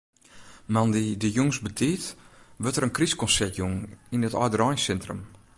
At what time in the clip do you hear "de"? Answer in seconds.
1.21-1.29